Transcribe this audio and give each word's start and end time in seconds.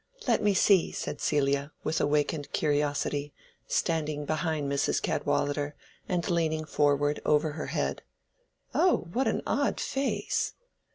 "Let 0.27 0.41
me 0.41 0.55
see!" 0.55 0.91
said 0.91 1.21
Celia, 1.21 1.73
with 1.83 2.01
awakened 2.01 2.51
curiosity, 2.53 3.35
standing 3.67 4.25
behind 4.25 4.67
Mrs. 4.67 4.99
Cadwallader 4.99 5.75
and 6.09 6.27
leaning 6.27 6.65
forward 6.65 7.19
over 7.23 7.51
her 7.51 7.67
head. 7.67 8.01
"Oh, 8.73 9.07
what 9.13 9.27
an 9.27 9.43
odd 9.45 9.79
face!" 9.79 10.55